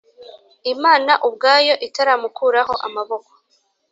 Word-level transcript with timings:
imana 0.73 1.11
ubwayo 1.27 1.73
itaramukuraho 1.87 2.73
amaboko. 2.87 3.31